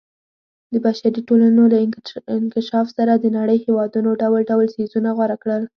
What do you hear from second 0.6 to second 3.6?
د بشري ټولنو له انکشاف سره د نړۍ